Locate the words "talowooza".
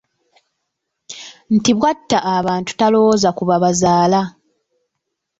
2.79-3.29